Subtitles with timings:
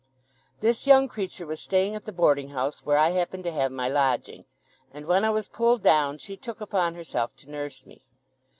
[0.61, 3.87] This young creature was staying at the boarding house where I happened to have my
[3.87, 4.45] lodging;
[4.91, 8.07] and when I was pulled down she took upon herself to nurse me.